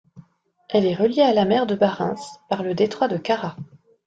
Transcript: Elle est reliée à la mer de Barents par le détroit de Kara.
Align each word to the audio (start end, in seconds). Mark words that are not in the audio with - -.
Elle 0.69 0.87
est 0.87 0.95
reliée 0.95 1.21
à 1.21 1.31
la 1.31 1.45
mer 1.45 1.67
de 1.67 1.75
Barents 1.75 2.15
par 2.49 2.63
le 2.63 2.73
détroit 2.73 3.07
de 3.07 3.17
Kara. 3.17 3.55